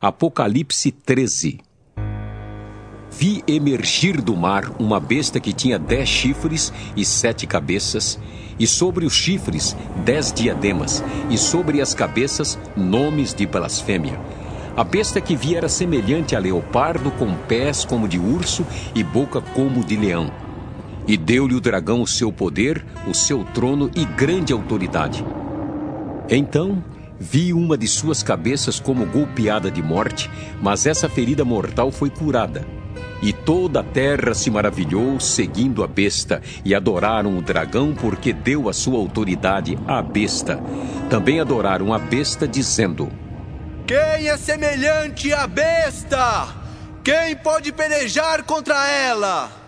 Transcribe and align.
Apocalipse 0.00 0.92
13 0.92 1.58
Vi 3.10 3.42
emergir 3.48 4.22
do 4.22 4.36
mar 4.36 4.70
uma 4.78 5.00
besta 5.00 5.40
que 5.40 5.52
tinha 5.52 5.76
dez 5.76 6.08
chifres 6.08 6.72
e 6.96 7.04
sete 7.04 7.48
cabeças, 7.48 8.16
e 8.60 8.64
sobre 8.64 9.04
os 9.04 9.12
chifres 9.12 9.76
dez 10.04 10.32
diademas, 10.32 11.02
e 11.28 11.36
sobre 11.36 11.80
as 11.80 11.94
cabeças 11.94 12.56
nomes 12.76 13.34
de 13.34 13.44
blasfêmia. 13.44 14.20
A 14.76 14.84
besta 14.84 15.20
que 15.20 15.34
vi 15.34 15.56
era 15.56 15.68
semelhante 15.68 16.36
a 16.36 16.38
leopardo, 16.38 17.10
com 17.10 17.34
pés 17.34 17.84
como 17.84 18.06
de 18.06 18.20
urso 18.20 18.64
e 18.94 19.02
boca 19.02 19.40
como 19.40 19.84
de 19.84 19.96
leão. 19.96 20.30
E 21.08 21.16
deu-lhe 21.16 21.56
o 21.56 21.60
dragão 21.60 22.02
o 22.02 22.06
seu 22.06 22.30
poder, 22.30 22.86
o 23.04 23.12
seu 23.12 23.42
trono 23.42 23.90
e 23.96 24.04
grande 24.04 24.52
autoridade. 24.52 25.24
Então 26.30 26.84
Vi 27.20 27.52
uma 27.52 27.76
de 27.76 27.88
suas 27.88 28.22
cabeças 28.22 28.78
como 28.78 29.04
golpeada 29.04 29.70
de 29.70 29.82
morte, 29.82 30.30
mas 30.62 30.86
essa 30.86 31.08
ferida 31.08 31.44
mortal 31.44 31.90
foi 31.90 32.10
curada. 32.10 32.64
E 33.20 33.32
toda 33.32 33.80
a 33.80 33.82
terra 33.82 34.32
se 34.32 34.48
maravilhou 34.50 35.18
seguindo 35.18 35.82
a 35.82 35.88
besta, 35.88 36.40
e 36.64 36.74
adoraram 36.74 37.36
o 37.36 37.42
dragão 37.42 37.92
porque 37.92 38.32
deu 38.32 38.68
a 38.68 38.72
sua 38.72 38.98
autoridade 38.98 39.76
à 39.88 40.00
besta. 40.00 40.60
Também 41.10 41.40
adoraram 41.40 41.92
a 41.92 41.98
besta, 41.98 42.46
dizendo: 42.46 43.10
Quem 43.84 44.28
é 44.28 44.36
semelhante 44.36 45.32
à 45.32 45.48
besta? 45.48 46.54
Quem 47.02 47.34
pode 47.36 47.72
pelejar 47.72 48.44
contra 48.44 48.88
ela? 48.88 49.67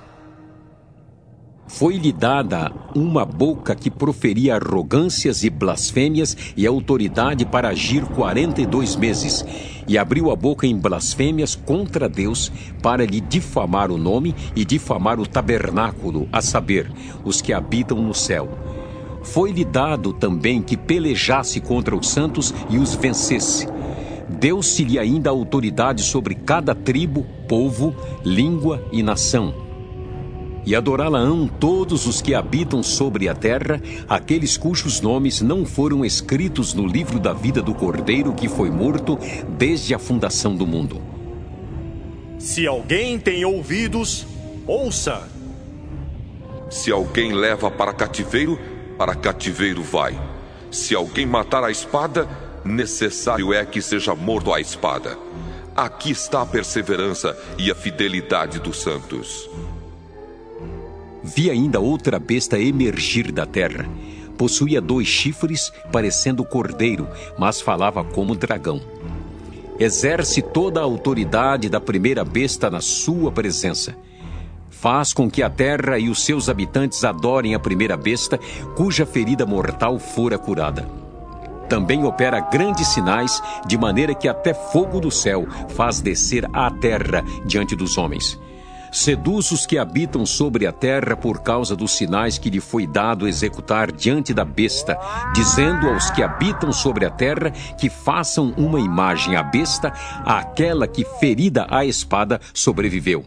Foi-lhe 1.72 2.12
dada 2.12 2.70
uma 2.96 3.24
boca 3.24 3.76
que 3.76 3.90
proferia 3.90 4.56
arrogâncias 4.56 5.44
e 5.44 5.48
blasfêmias 5.48 6.36
e 6.56 6.66
autoridade 6.66 7.46
para 7.46 7.68
agir 7.68 8.04
quarenta 8.06 8.60
e 8.60 8.66
dois 8.66 8.96
meses. 8.96 9.44
E 9.86 9.96
abriu 9.96 10.32
a 10.32 10.36
boca 10.36 10.66
em 10.66 10.76
blasfêmias 10.76 11.54
contra 11.54 12.08
Deus 12.08 12.50
para 12.82 13.06
lhe 13.06 13.20
difamar 13.20 13.90
o 13.92 13.96
nome 13.96 14.34
e 14.54 14.64
difamar 14.64 15.20
o 15.20 15.26
tabernáculo, 15.26 16.28
a 16.32 16.42
saber, 16.42 16.90
os 17.24 17.40
que 17.40 17.52
habitam 17.52 18.02
no 18.02 18.12
céu. 18.12 18.48
Foi-lhe 19.22 19.64
dado 19.64 20.12
também 20.12 20.60
que 20.60 20.76
pelejasse 20.76 21.60
contra 21.60 21.96
os 21.96 22.10
santos 22.10 22.52
e 22.68 22.78
os 22.78 22.96
vencesse. 22.96 23.68
Deu-se-lhe 24.28 24.98
ainda 24.98 25.30
autoridade 25.30 26.02
sobre 26.02 26.34
cada 26.34 26.74
tribo, 26.74 27.24
povo, 27.46 27.94
língua 28.24 28.84
e 28.90 29.04
nação 29.04 29.69
e 30.64 30.74
adorá-la-ão 30.74 31.48
todos 31.48 32.06
os 32.06 32.20
que 32.20 32.34
habitam 32.34 32.82
sobre 32.82 33.28
a 33.28 33.34
terra, 33.34 33.80
aqueles 34.08 34.56
cujos 34.56 35.00
nomes 35.00 35.40
não 35.40 35.64
foram 35.64 36.04
escritos 36.04 36.74
no 36.74 36.86
livro 36.86 37.18
da 37.18 37.32
vida 37.32 37.62
do 37.62 37.74
Cordeiro 37.74 38.32
que 38.32 38.48
foi 38.48 38.70
morto 38.70 39.18
desde 39.58 39.94
a 39.94 39.98
fundação 39.98 40.54
do 40.54 40.66
mundo. 40.66 41.00
Se 42.38 42.66
alguém 42.66 43.18
tem 43.18 43.44
ouvidos, 43.44 44.26
ouça. 44.66 45.28
Se 46.70 46.90
alguém 46.90 47.32
leva 47.32 47.70
para 47.70 47.92
cativeiro, 47.92 48.58
para 48.96 49.14
cativeiro 49.14 49.82
vai. 49.82 50.18
Se 50.70 50.94
alguém 50.94 51.26
matar 51.26 51.64
a 51.64 51.70
espada, 51.70 52.28
necessário 52.64 53.52
é 53.52 53.64
que 53.64 53.82
seja 53.82 54.14
morto 54.14 54.52
a 54.52 54.60
espada. 54.60 55.18
Aqui 55.74 56.10
está 56.10 56.42
a 56.42 56.46
perseverança 56.46 57.36
e 57.58 57.70
a 57.70 57.74
fidelidade 57.74 58.58
dos 58.58 58.80
santos. 58.80 59.48
Vi 61.22 61.50
ainda 61.50 61.80
outra 61.80 62.18
besta 62.18 62.58
emergir 62.58 63.30
da 63.30 63.44
terra. 63.44 63.86
Possuía 64.38 64.80
dois 64.80 65.06
chifres, 65.06 65.70
parecendo 65.92 66.44
cordeiro, 66.44 67.06
mas 67.38 67.60
falava 67.60 68.02
como 68.02 68.34
dragão. 68.34 68.80
Exerce 69.78 70.40
toda 70.40 70.80
a 70.80 70.84
autoridade 70.84 71.68
da 71.68 71.80
primeira 71.80 72.24
besta 72.24 72.70
na 72.70 72.80
sua 72.80 73.30
presença. 73.30 73.94
Faz 74.70 75.12
com 75.12 75.30
que 75.30 75.42
a 75.42 75.50
terra 75.50 75.98
e 75.98 76.08
os 76.08 76.24
seus 76.24 76.48
habitantes 76.48 77.04
adorem 77.04 77.54
a 77.54 77.58
primeira 77.58 77.98
besta, 77.98 78.38
cuja 78.76 79.04
ferida 79.04 79.44
mortal 79.44 79.98
fora 79.98 80.38
curada. 80.38 80.88
Também 81.68 82.02
opera 82.02 82.40
grandes 82.40 82.88
sinais, 82.88 83.42
de 83.66 83.76
maneira 83.76 84.14
que 84.14 84.26
até 84.26 84.54
fogo 84.54 85.00
do 85.00 85.10
céu 85.10 85.46
faz 85.68 86.00
descer 86.00 86.48
à 86.52 86.70
terra 86.70 87.22
diante 87.44 87.76
dos 87.76 87.98
homens 87.98 88.38
seduz 88.92 89.50
os 89.52 89.66
que 89.66 89.78
habitam 89.78 90.26
sobre 90.26 90.66
a 90.66 90.72
terra 90.72 91.16
por 91.16 91.42
causa 91.42 91.76
dos 91.76 91.92
sinais 91.92 92.38
que 92.38 92.50
lhe 92.50 92.60
foi 92.60 92.86
dado 92.86 93.28
executar 93.28 93.92
diante 93.92 94.34
da 94.34 94.44
besta, 94.44 94.98
dizendo 95.34 95.88
aos 95.88 96.10
que 96.10 96.22
habitam 96.22 96.72
sobre 96.72 97.04
a 97.04 97.10
terra 97.10 97.50
que 97.50 97.88
façam 97.88 98.52
uma 98.56 98.80
imagem 98.80 99.36
à 99.36 99.42
besta, 99.42 99.92
àquela 100.24 100.86
que, 100.86 101.04
ferida 101.18 101.66
à 101.70 101.84
espada, 101.84 102.40
sobreviveu. 102.52 103.24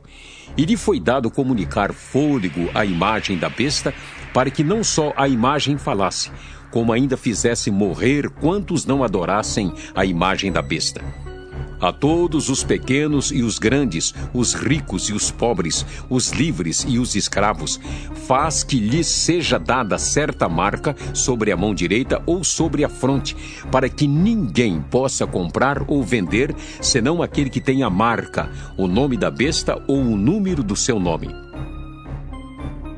E 0.57 0.65
lhe 0.65 0.77
foi 0.77 0.99
dado 0.99 1.31
comunicar 1.31 1.93
fôlego 1.93 2.69
à 2.73 2.85
imagem 2.85 3.37
da 3.37 3.49
besta, 3.49 3.93
para 4.33 4.51
que 4.51 4.63
não 4.63 4.83
só 4.83 5.13
a 5.15 5.27
imagem 5.27 5.77
falasse, 5.77 6.31
como 6.71 6.91
ainda 6.91 7.15
fizesse 7.15 7.71
morrer 7.71 8.29
quantos 8.29 8.85
não 8.85 9.03
adorassem 9.03 9.71
a 9.95 10.05
imagem 10.05 10.51
da 10.51 10.61
besta. 10.61 11.01
A 11.83 11.91
todos 11.91 12.47
os 12.47 12.63
pequenos 12.63 13.29
e 13.29 13.43
os 13.43 13.59
grandes, 13.59 14.15
os 14.33 14.53
ricos 14.53 15.09
e 15.09 15.13
os 15.13 15.29
pobres, 15.29 15.85
os 16.09 16.31
livres 16.31 16.85
e 16.87 16.97
os 16.97 17.13
escravos, 17.13 17.77
faz 18.25 18.63
que 18.63 18.79
lhes 18.79 19.05
seja 19.05 19.59
dada 19.59 19.97
certa 19.97 20.47
marca 20.47 20.95
sobre 21.13 21.51
a 21.51 21.57
mão 21.57 21.75
direita 21.75 22.23
ou 22.25 22.41
sobre 22.41 22.85
a 22.85 22.89
fronte, 22.89 23.35
para 23.69 23.89
que 23.89 24.07
ninguém 24.07 24.79
possa 24.79 25.27
comprar 25.27 25.83
ou 25.85 26.01
vender, 26.01 26.55
senão 26.79 27.21
aquele 27.21 27.49
que 27.49 27.59
tem 27.59 27.83
a 27.83 27.89
marca, 27.89 28.49
o 28.77 28.87
nome 28.87 29.17
da 29.17 29.29
besta 29.29 29.83
ou 29.85 29.99
o 29.99 30.15
número 30.15 30.63
do 30.63 30.77
seu 30.77 31.01
nome. 31.01 31.35